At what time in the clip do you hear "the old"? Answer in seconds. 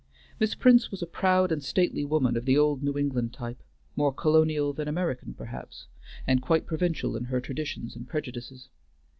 2.45-2.81